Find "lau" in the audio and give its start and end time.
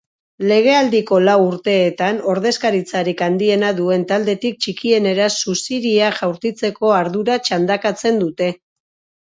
1.25-1.35